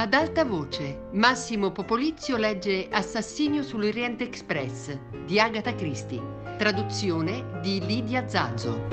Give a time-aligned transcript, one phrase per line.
[0.00, 6.22] Ad alta voce, Massimo Popolizio legge Assassinio sull'Oriente Express di Agatha Christie,
[6.56, 8.86] traduzione di Lidia Zazzo.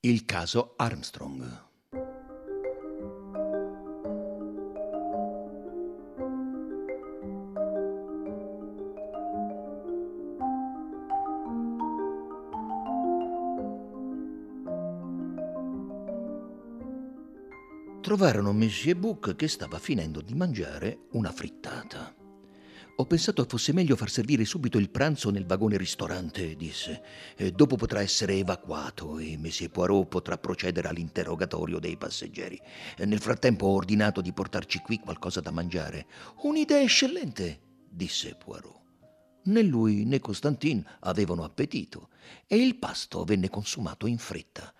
[0.00, 1.70] Il caso Armstrong.
[18.14, 22.14] Trovarono Monsieur Book che stava finendo di mangiare una frittata.
[22.96, 27.02] Ho pensato fosse meglio far servire subito il pranzo nel vagone ristorante, disse.
[27.34, 32.60] E dopo potrà essere evacuato e Monsieur Poirot potrà procedere all'interrogatorio dei passeggeri.
[32.98, 36.04] E nel frattempo ho ordinato di portarci qui qualcosa da mangiare.
[36.42, 38.82] Un'idea eccellente, disse Poirot.
[39.44, 42.10] Né lui né Constantin avevano appetito
[42.46, 44.70] e il pasto venne consumato in fretta.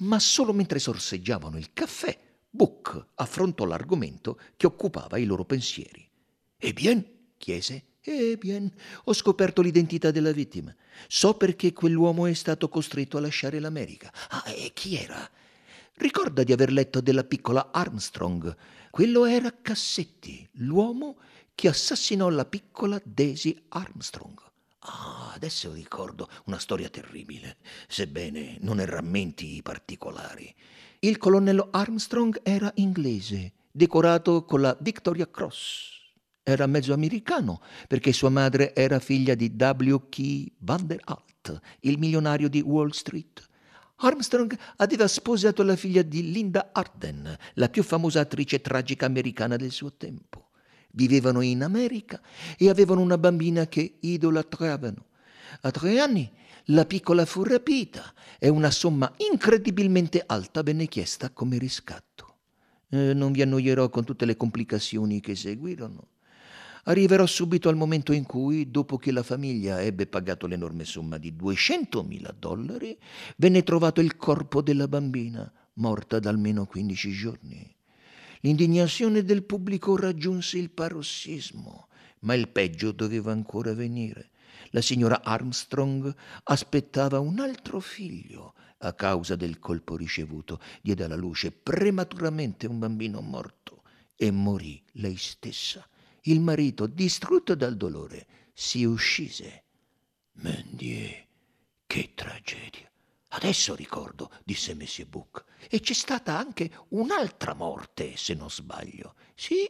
[0.00, 6.08] Ma solo mentre sorseggiavano il caffè Book affrontò l'argomento che occupava i loro pensieri.
[6.56, 7.04] E bien?
[7.36, 7.86] chiese.
[8.00, 8.38] Eh
[9.06, 10.72] ho scoperto l'identità della vittima.
[11.08, 14.12] So perché quell'uomo è stato costretto a lasciare l'America.
[14.28, 15.28] Ah, e chi era?
[15.94, 18.56] Ricorda di aver letto della piccola Armstrong.
[18.88, 21.18] Quello era Cassetti, l'uomo
[21.56, 24.40] che assassinò la piccola Daisy Armstrong.
[24.78, 27.56] Ah, adesso ricordo una storia terribile,
[27.88, 30.54] sebbene non ne rammenti i particolari.
[31.04, 35.90] Il colonnello Armstrong era inglese, decorato con la Victoria Cross.
[36.42, 39.96] Era mezzo americano perché sua madre era figlia di W.
[40.08, 40.46] K.
[40.60, 43.46] Vanderalt, il milionario di Wall Street.
[43.96, 49.72] Armstrong aveva sposato la figlia di Linda Arden, la più famosa attrice tragica americana del
[49.72, 50.52] suo tempo.
[50.92, 52.18] Vivevano in America
[52.56, 55.04] e avevano una bambina che idolatravano.
[55.60, 56.32] A tre anni
[56.68, 62.36] la piccola fu rapita e una somma incredibilmente alta venne chiesta come riscatto.
[62.88, 66.08] Eh, non vi annoierò con tutte le complicazioni che seguirono.
[66.84, 71.32] Arriverò subito al momento in cui, dopo che la famiglia ebbe pagato l'enorme somma di
[71.32, 72.96] 200.000 dollari,
[73.36, 77.76] venne trovato il corpo della bambina, morta da almeno 15 giorni.
[78.40, 81.88] L'indignazione del pubblico raggiunse il parossismo,
[82.20, 84.30] ma il peggio doveva ancora venire.
[84.74, 86.12] La signora Armstrong
[86.42, 88.54] aspettava un altro figlio.
[88.78, 93.84] A causa del colpo ricevuto, diede alla luce prematuramente un bambino morto
[94.16, 95.88] e morì lei stessa.
[96.22, 99.62] Il marito, distrutto dal dolore, si uscise.
[100.32, 101.24] Mendier,
[101.86, 102.93] che tragedia!
[103.36, 109.14] Adesso ricordo, disse Monsieur Book, e c'è stata anche un'altra morte, se non sbaglio.
[109.34, 109.68] Sì,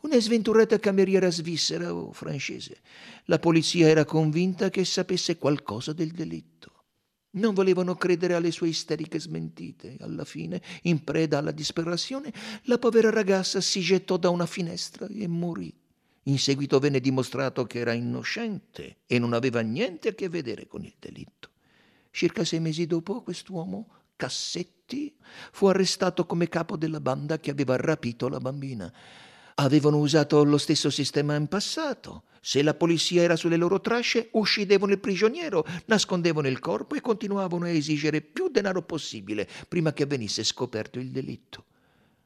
[0.00, 2.80] una sventurata cameriera svizzera o francese.
[3.26, 6.72] La polizia era convinta che sapesse qualcosa del delitto.
[7.30, 9.96] Non volevano credere alle sue isteriche smentite.
[10.00, 12.32] Alla fine, in preda alla disperazione,
[12.62, 15.72] la povera ragazza si gettò da una finestra e morì.
[16.24, 20.82] In seguito venne dimostrato che era innocente e non aveva niente a che vedere con
[20.82, 21.50] il delitto.
[22.18, 25.14] Circa sei mesi dopo, quest'uomo, Cassetti,
[25.52, 28.92] fu arrestato come capo della banda che aveva rapito la bambina.
[29.54, 32.24] Avevano usato lo stesso sistema in passato.
[32.40, 37.66] Se la polizia era sulle loro tracce, uccidevano il prigioniero, nascondevano il corpo e continuavano
[37.66, 41.66] a esigere più denaro possibile prima che venisse scoperto il delitto.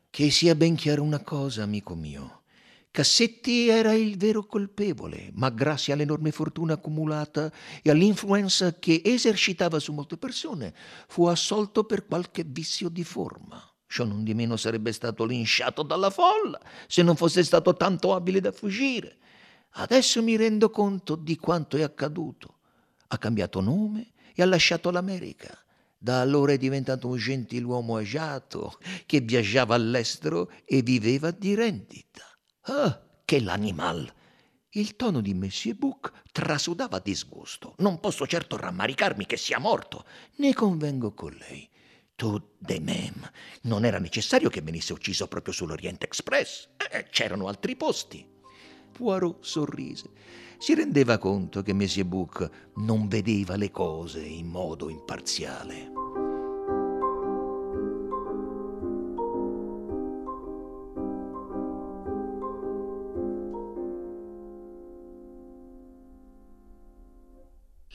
[0.09, 2.42] Che sia ben chiara una cosa, amico mio.
[2.93, 9.95] Cassetti era il vero colpevole, ma grazie all'enorme fortuna accumulata e all'influenza che esercitava su
[9.95, 10.75] molte persone,
[11.09, 13.67] fu assolto per qualche vizio di forma.
[13.87, 18.41] Ciò non di meno sarebbe stato linciato dalla folla se non fosse stato tanto abile
[18.41, 19.17] da fuggire.
[19.71, 22.59] Adesso mi rendo conto di quanto è accaduto.
[23.07, 25.59] Ha cambiato nome e ha lasciato l'America.
[25.97, 32.27] Da allora è diventato un gentiluomo agiato che viaggiava all'estero e viveva di rendita.
[32.67, 34.13] Ah, che l'animal!
[34.75, 37.75] Il tono di Monsieur Book trasudava disgusto.
[37.79, 40.05] Non posso certo rammaricarmi che sia morto.
[40.37, 41.69] Ne convengo con lei.
[42.15, 43.29] Tu de mem.
[43.63, 46.69] Non era necessario che venisse ucciso proprio sull'Orient Express.
[46.91, 48.25] Eh, c'erano altri posti.
[48.93, 50.11] Poirot sorrise.
[50.59, 56.02] Si rendeva conto che Monsieur Bouc non vedeva le cose in modo imparziale.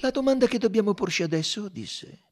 [0.07, 2.27] La domanda che dobbiamo porci adesso, disse,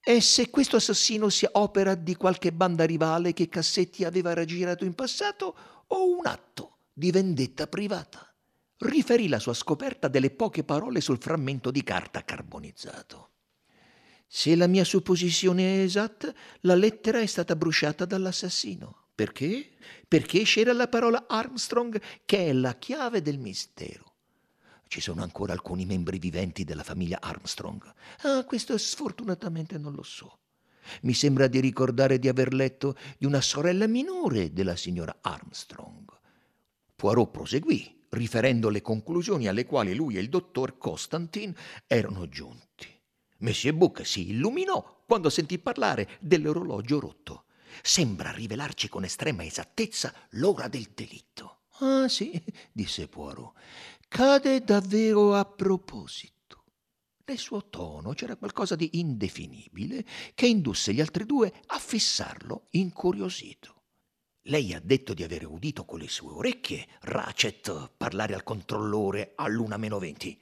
[0.00, 4.94] e se questo assassino sia opera di qualche banda rivale che Cassetti aveva raggirato in
[4.94, 5.56] passato
[5.88, 8.32] o un atto di vendetta privata.
[8.76, 13.30] Riferì la sua scoperta delle poche parole sul frammento di carta carbonizzato.
[14.28, 19.08] Se la mia supposizione è esatta, la lettera è stata bruciata dall'assassino.
[19.16, 19.68] Perché?
[20.06, 24.09] Perché c'era la parola Armstrong che è la chiave del mistero.
[24.90, 27.80] Ci sono ancora alcuni membri viventi della famiglia Armstrong.
[28.22, 30.40] Ah, questo sfortunatamente non lo so.
[31.02, 36.10] Mi sembra di ricordare di aver letto di una sorella minore della signora Armstrong.
[36.96, 41.54] Poirot proseguì, riferendo le conclusioni alle quali lui e il dottor Constantin
[41.86, 42.88] erano giunti.
[43.38, 47.44] Monsieur Book si illuminò quando sentì parlare dell'orologio rotto.
[47.80, 51.58] Sembra rivelarci con estrema esattezza l'ora del delitto.
[51.82, 52.30] Ah sì,
[52.72, 53.54] disse Poirot,
[54.10, 56.64] cade davvero a proposito.
[57.26, 60.04] Nel suo tono c'era qualcosa di indefinibile
[60.34, 63.82] che indusse gli altri due a fissarlo incuriosito.
[64.44, 69.76] Lei ha detto di aver udito con le sue orecchie Ratchet parlare al controllore all'una
[69.76, 70.36] meno venti.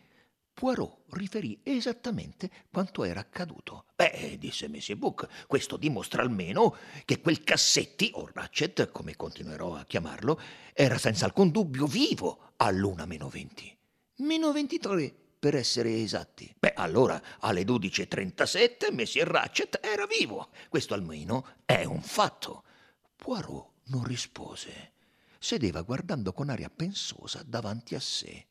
[0.59, 3.85] Poirot riferì esattamente quanto era accaduto.
[3.95, 6.75] Beh, disse Monsieur Book, questo dimostra almeno
[7.05, 10.41] che quel Cassetti, o Ratchet, come continuerò a chiamarlo,
[10.73, 13.73] era senza alcun dubbio vivo all'una meno venti.
[14.17, 16.53] Meno ventitré, per essere esatti.
[16.59, 20.49] Beh, allora alle 12.37 Monsieur Ratchet era vivo.
[20.69, 22.65] Questo almeno è un fatto.
[23.15, 24.95] Poirot non rispose.
[25.39, 28.48] Sedeva guardando con aria pensosa davanti a sé.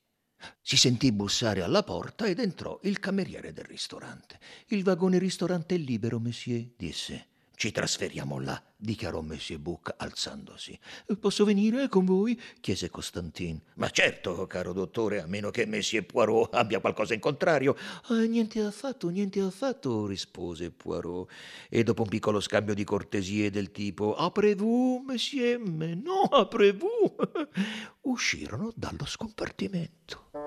[0.61, 4.39] Si sentì bussare alla porta ed entrò il cameriere del ristorante.
[4.67, 7.27] Il vagone ristorante è libero, monsieur, disse.
[7.59, 10.77] Ci trasferiamo là, dichiarò Monsieur Book alzandosi.
[11.19, 12.39] Posso venire con voi?
[12.61, 13.59] chiese Costantin.
[13.77, 17.75] Ma certo, caro dottore, a meno che Monsieur Poirot abbia qualcosa in contrario.
[18.09, 21.31] Ah, niente affatto, niente affatto, rispose Poirot.
[21.67, 25.59] E dopo un piccolo scambio di cortesie del tipo Aprez-vous, monsieur?
[25.59, 27.15] No, aprez-vous!
[28.05, 30.46] uscirono dallo scompartimento.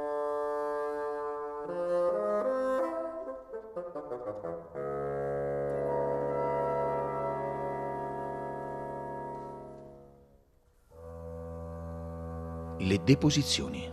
[12.82, 13.86] Le deposizioni.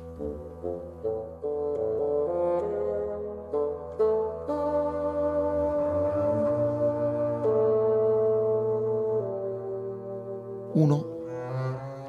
[10.71, 11.15] Uno.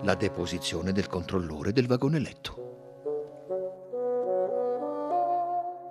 [0.02, 2.66] La deposizione del controllore del vagone letto.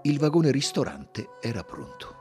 [0.03, 2.15] Il vagone ristorante era pronto.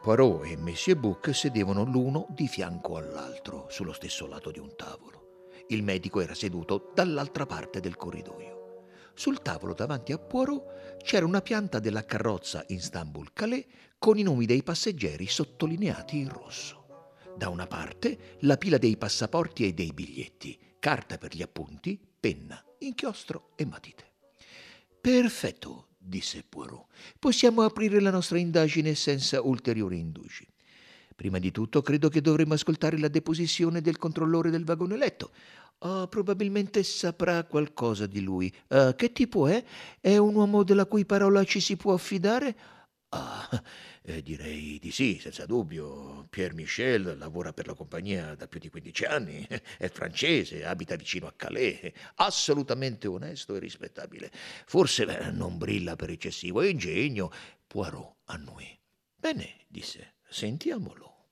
[0.00, 5.23] Poirot e Monsieur Book sedevano l'uno di fianco all'altro, sullo stesso lato di un tavolo.
[5.68, 8.54] Il medico era seduto dall'altra parte del corridoio.
[9.14, 13.64] Sul tavolo davanti a Poirot c'era una pianta della carrozza Istanbul Calais
[13.98, 17.12] con i nomi dei passeggeri sottolineati in rosso.
[17.36, 22.62] Da una parte la pila dei passaporti e dei biglietti, carta per gli appunti, penna,
[22.80, 24.12] inchiostro e matite.
[25.00, 26.86] Perfetto, disse Poirot.
[27.18, 30.46] Possiamo aprire la nostra indagine senza ulteriori indugi.
[31.14, 35.30] Prima di tutto credo che dovremmo ascoltare la deposizione del controllore del vagone letto.
[35.78, 38.52] Oh, probabilmente saprà qualcosa di lui.
[38.68, 39.62] Uh, che tipo è?
[40.00, 42.56] È un uomo della cui parola ci si può affidare?
[43.10, 43.62] Ah,
[44.02, 46.26] eh, direi di sì, senza dubbio.
[46.30, 49.46] Pierre Michel lavora per la compagnia da più di 15 anni,
[49.78, 54.32] è francese, abita vicino a Calais, assolutamente onesto e rispettabile.
[54.66, 57.30] Forse beh, non brilla per eccessivo ingegno.
[57.66, 58.78] Poirot annui.
[59.16, 60.13] Bene, disse.
[60.34, 61.26] Sentiamolo.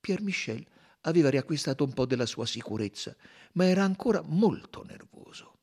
[0.00, 0.66] Pierre Michel
[1.02, 3.14] aveva riacquistato un po' della sua sicurezza,
[3.52, 5.58] ma era ancora molto nervoso.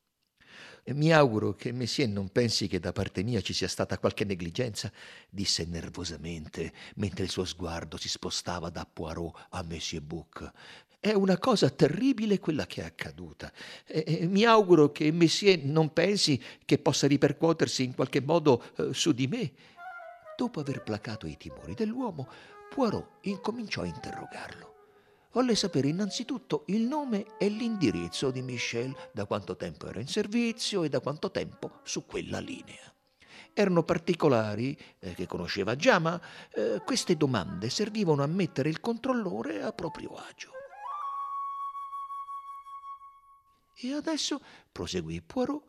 [0.85, 4.89] Mi auguro che Messie non pensi che da parte mia ci sia stata qualche negligenza,
[5.29, 10.49] disse nervosamente, mentre il suo sguardo si spostava da Poirot a Monsieur Bouc.
[11.01, 13.51] È una cosa terribile quella che è accaduta.
[13.85, 19.11] E mi auguro che Messie non pensi che possa ripercuotersi in qualche modo eh, su
[19.11, 19.51] di me.
[20.37, 22.29] Dopo aver placato i timori dell'uomo,
[22.69, 24.69] Poirot incominciò a interrogarlo.
[25.31, 30.83] Volle sapere innanzitutto il nome e l'indirizzo di Michel, da quanto tempo era in servizio
[30.83, 32.93] e da quanto tempo su quella linea.
[33.53, 36.19] Erano particolari eh, che conosceva già, ma
[36.53, 40.51] eh, queste domande servivano a mettere il controllore a proprio agio.
[43.81, 45.63] E adesso, proseguì Poirot,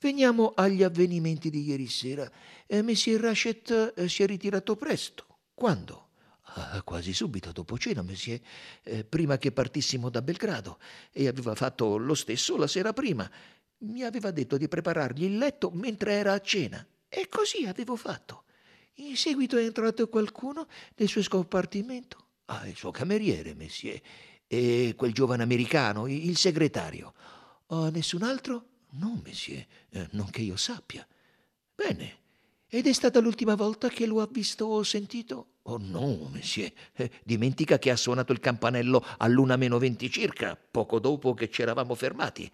[0.00, 2.30] veniamo agli avvenimenti di ieri sera.
[2.66, 5.26] Eh, Monsieur Rachet eh, si è ritirato presto.
[5.54, 6.07] Quando?
[6.54, 8.40] Ah, quasi subito dopo cena, monsieur,
[8.82, 10.78] eh, prima che partissimo da Belgrado,
[11.12, 13.30] e aveva fatto lo stesso la sera prima.
[13.80, 16.84] Mi aveva detto di preparargli il letto mentre era a cena.
[17.08, 18.44] E così avevo fatto.
[18.94, 22.26] In seguito è entrato qualcuno nel suo scompartimento.
[22.46, 24.00] Ah, il suo cameriere, monsieur.
[24.46, 27.14] E quel giovane americano, il segretario.
[27.66, 28.64] Oh, nessun altro?
[28.92, 31.06] No, monsieur, eh, non che io sappia.
[31.74, 32.16] Bene.
[32.66, 35.57] Ed è stata l'ultima volta che lo ha visto o sentito?
[35.70, 40.98] Oh no, monsieur, eh, dimentica che ha suonato il campanello all'una meno venti circa, poco
[40.98, 42.50] dopo che ci eravamo fermati.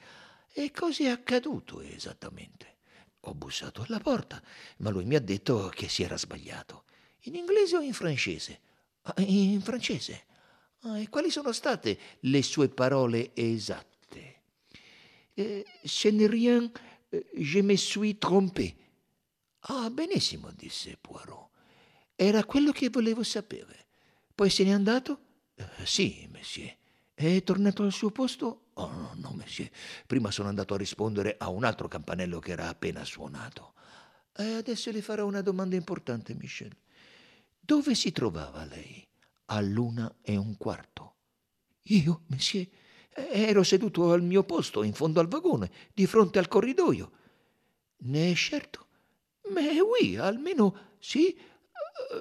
[0.52, 2.78] E cos'è accaduto esattamente?
[3.20, 4.42] Ho bussato alla porta,
[4.78, 6.84] ma lui mi ha detto che si era sbagliato.
[7.20, 8.60] In inglese o in francese?
[9.02, 10.24] Ah, in francese.
[10.80, 14.42] Ah, e quali sono state le sue parole esatte?
[15.34, 16.68] Eh, ce n'est rien,
[17.10, 18.74] eh, je me suis trompé.
[19.68, 21.52] Ah, benissimo, disse Poirot.
[22.16, 23.86] Era quello che volevo sapere.
[24.34, 25.18] Poi se n'è andato?
[25.54, 26.76] Eh, sì, monsieur.
[27.12, 28.70] È tornato al suo posto?
[28.74, 29.70] Oh, no, no, monsieur.
[30.06, 33.74] Prima sono andato a rispondere a un altro campanello che era appena suonato.
[34.36, 36.76] E adesso le farò una domanda importante, Michel.
[37.60, 39.06] Dove si trovava lei?
[39.46, 41.14] All'una e un quarto.
[41.88, 42.66] Io, monsieur,
[43.10, 47.10] ero seduto al mio posto, in fondo al vagone, di fronte al corridoio.
[47.98, 48.86] Ne è certo?
[49.50, 51.36] Mais oui, almeno sì.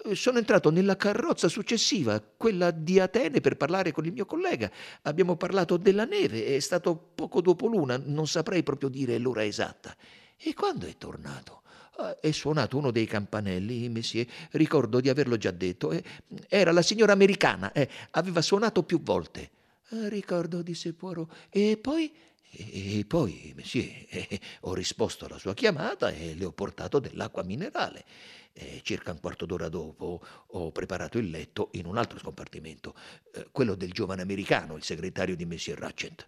[0.05, 4.69] Eh, sono entrato nella carrozza successiva, quella di Atene, per parlare con il mio collega.
[5.03, 9.95] Abbiamo parlato della neve, è stato poco dopo l'una, non saprei proprio dire l'ora esatta.
[10.37, 11.61] E quando è tornato?
[11.97, 15.91] Ah, è suonato uno dei campanelli, messie, ricordo di averlo già detto.
[15.91, 16.03] Eh,
[16.47, 19.49] era la signora americana, eh, aveva suonato più volte.
[19.89, 21.49] Ricordo, disse Poirot.
[21.49, 22.11] E poi
[22.55, 28.05] e poi, messie, eh, ho risposto alla sua chiamata e le ho portato dell'acqua minerale.
[28.53, 32.93] E circa un quarto d'ora dopo ho preparato il letto in un altro scompartimento,
[33.33, 36.27] eh, quello del giovane americano, il segretario di Monsieur Ratchet.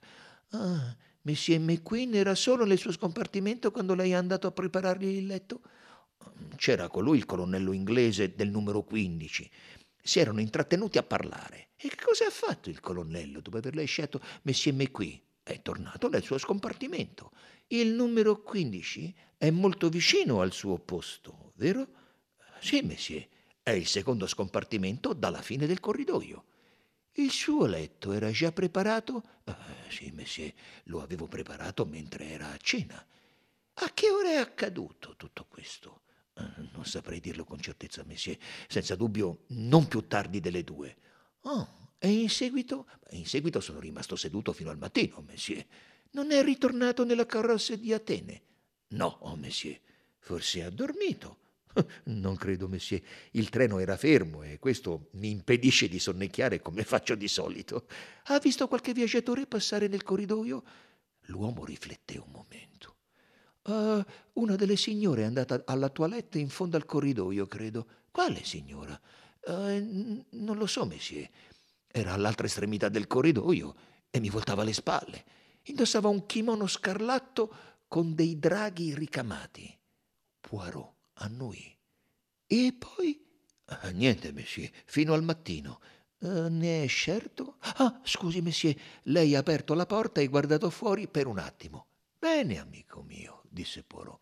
[0.49, 5.27] Ah, Monsieur McQueen era solo nel suo scompartimento quando lei è andato a preparargli il
[5.27, 5.61] letto?
[6.55, 9.49] C'era con lui il colonnello inglese del numero 15.
[10.01, 11.69] Si erano intrattenuti a parlare.
[11.75, 15.19] E che cosa ha fatto il colonnello dopo aver lasciato Monsieur McQueen?
[15.45, 17.31] È tornato nel suo scompartimento.
[17.67, 21.87] Il numero 15 è molto vicino al suo posto, vero?
[22.59, 23.29] Sì, messie,
[23.61, 26.45] è il secondo scompartimento dalla fine del corridoio.
[27.11, 29.23] Il suo letto era già preparato?
[29.43, 29.53] Eh,
[29.89, 33.05] sì, messie, lo avevo preparato mentre era a cena.
[33.75, 36.01] A che ora è accaduto tutto questo?
[36.33, 38.39] Eh, non saprei dirlo con certezza, messie.
[38.67, 40.97] Senza dubbio, non più tardi delle due.
[41.41, 42.87] Oh, e in seguito?
[43.11, 45.65] In seguito sono rimasto seduto fino al mattino, monsieur.
[46.11, 48.41] Non è ritornato nella carrozza di Atene?
[48.89, 49.79] No, oh, monsieur.
[50.19, 51.39] Forse ha dormito.
[52.05, 53.01] Non credo, monsieur.
[53.31, 57.87] Il treno era fermo e questo mi impedisce di sonnecchiare come faccio di solito.
[58.25, 60.63] Ha visto qualche viaggiatore passare nel corridoio?
[61.27, 62.95] L'uomo rifletté un momento.
[63.63, 64.03] Uh,
[64.39, 67.87] una delle signore è andata alla toilette in fondo al corridoio, credo.
[68.11, 68.99] Quale signora?
[69.47, 71.27] Uh, non lo so, monsieur.
[71.97, 73.73] Era all'altra estremità del corridoio
[74.09, 75.23] e mi voltava le spalle.
[75.67, 77.55] Indossava un kimono scarlatto
[77.87, 79.73] con dei draghi ricamati.
[80.41, 81.73] Poirot annui.
[82.47, 83.25] E poi?
[83.67, 85.79] Ah, niente, messie, fino al mattino.
[86.17, 87.55] Uh, ne è certo?
[87.59, 91.87] Ah, scusi, messie, lei ha aperto la porta e guardato fuori per un attimo.
[92.19, 94.19] Bene, amico mio, disse Poirot.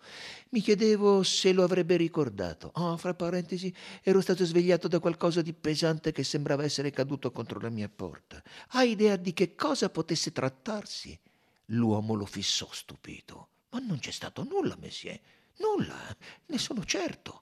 [0.50, 2.72] Mi chiedevo se lo avrebbe ricordato.
[2.76, 3.74] Oh, fra parentesi,
[4.04, 8.42] ero stato svegliato da qualcosa di pesante che sembrava essere caduto contro la mia porta.
[8.70, 11.20] Ha idea di che cosa potesse trattarsi?
[11.68, 13.50] L'uomo lo fissò stupito.
[13.72, 15.20] Ma non c'è stato nulla, Messie.
[15.58, 17.42] Nulla, ne sono certo.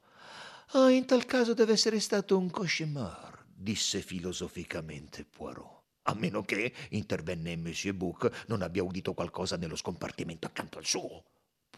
[0.71, 5.79] Ah, in tal caso deve essere stato un cauchemar, disse filosoficamente Poirot.
[6.03, 11.24] A meno che, intervenne Monsieur Bouc, non abbia udito qualcosa nello scompartimento accanto al suo.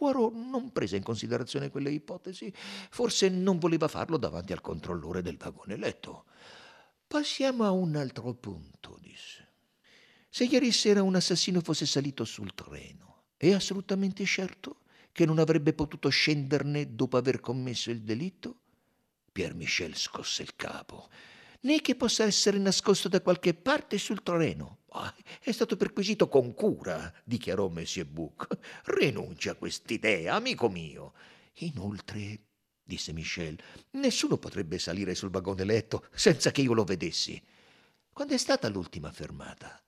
[0.04, 2.52] Poirot non prese in considerazione quelle ipotesi,
[2.90, 6.26] forse non voleva farlo davanti al controllore del vagone letto.
[7.08, 9.52] Passiamo a un altro punto, disse.
[10.30, 14.82] Se ieri sera un assassino fosse salito sul treno, è assolutamente certo
[15.14, 18.58] che non avrebbe potuto scenderne dopo aver commesso il delitto?
[19.32, 21.08] Pierre Michel scosse il capo
[21.62, 24.80] né che possa essere nascosto da qualche parte sul treno.
[25.40, 28.48] È stato perquisito con cura, dichiarò Monsieur Bouc.
[28.86, 31.14] Rinuncia a quest'idea, amico mio.
[31.58, 32.40] Inoltre,
[32.84, 33.60] disse Michel,
[33.92, 37.42] nessuno potrebbe salire sul vagone letto senza che io lo vedessi.
[38.12, 39.82] Quando è stata l'ultima fermata?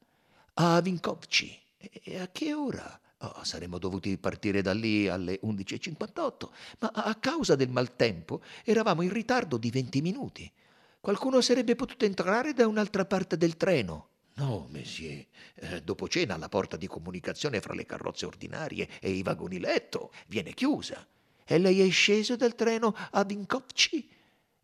[0.55, 1.62] A Vinkovci.
[1.77, 3.00] E a che ora?
[3.19, 9.13] Oh, saremmo dovuti partire da lì alle 11.58, ma a causa del maltempo eravamo in
[9.13, 10.51] ritardo di 20 minuti.
[11.00, 14.09] Qualcuno sarebbe potuto entrare da un'altra parte del treno.
[14.38, 15.25] No, monsieur.
[15.56, 20.12] Eh, dopo cena la porta di comunicazione fra le carrozze ordinarie e i vagoni letto
[20.27, 21.08] viene chiusa.
[21.46, 24.10] E lei è sceso dal treno a Vinkovci?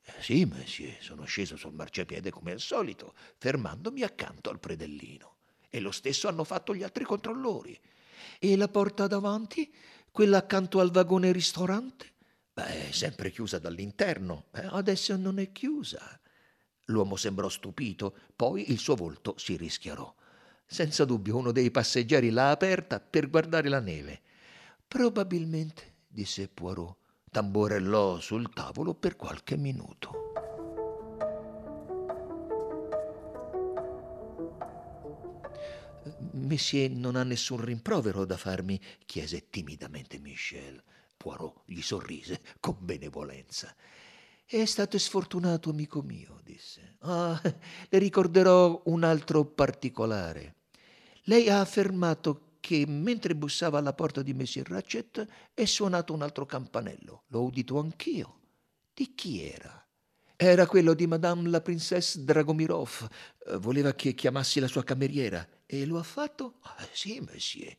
[0.03, 5.35] Eh, sì, monsieur, sono sceso sul marciapiede come al solito, fermandomi accanto al predellino.
[5.69, 7.79] E lo stesso hanno fatto gli altri controllori.
[8.39, 9.73] E la porta davanti?
[10.11, 12.09] Quella accanto al vagone ristorante?
[12.53, 14.47] Beh, è sempre chiusa dall'interno.
[14.53, 16.19] Eh, adesso non è chiusa.
[16.91, 20.13] L'uomo sembrò stupito, poi il suo volto si rischiarò.
[20.65, 24.21] Senza dubbio uno dei passeggeri l'ha aperta per guardare la neve.
[24.87, 26.95] Probabilmente, disse Poirot,
[27.31, 30.19] tamborellò sul tavolo per qualche minuto.
[36.33, 38.79] Monsieur non ha nessun rimprovero da farmi?
[39.05, 40.83] chiese timidamente Michel.
[41.15, 43.73] Poirot gli sorrise con benevolenza.
[44.53, 46.97] È stato sfortunato, amico mio, disse.
[47.03, 50.55] Ah, le ricorderò un altro particolare.
[51.23, 56.45] Lei ha affermato che mentre bussava alla porta di Monsieur Ratchet è suonato un altro
[56.45, 57.23] campanello.
[57.27, 58.39] L'ho udito anch'io.
[58.93, 59.87] Di chi era?
[60.35, 63.07] Era quello di Madame la Princesse Dragomirov.
[63.59, 65.47] Voleva che chiamassi la sua cameriera.
[65.65, 66.55] E lo ha fatto?
[66.63, 67.73] Ah, sì, monsieur.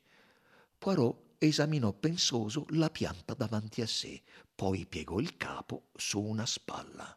[0.78, 4.22] Poirot esaminò pensoso la pianta davanti a sé,
[4.54, 7.16] poi piegò il capo su una spalla.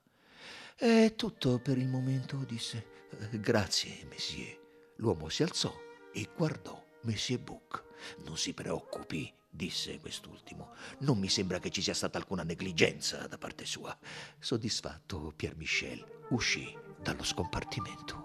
[0.75, 2.93] È tutto per il momento, disse.
[3.31, 4.59] Grazie, monsieur.
[4.97, 5.73] L'uomo si alzò
[6.11, 7.83] e guardò Monsieur Book.
[8.25, 10.73] Non si preoccupi, disse quest'ultimo.
[10.99, 13.97] Non mi sembra che ci sia stata alcuna negligenza da parte sua.
[14.39, 18.24] Soddisfatto, Pierre Michel uscì dallo scompartimento.